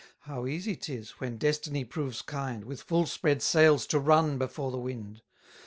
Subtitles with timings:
[0.21, 4.79] How easy 'tis, when destiny proves kind, With full spread sails to run before the
[4.79, 5.21] wind!